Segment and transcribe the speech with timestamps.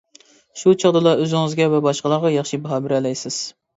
[0.61, 3.43] شۇ چاغدىلا ئۆزىڭىزگە ۋە باشقىلارغا ياخشى باھا بېرەلەيسىز.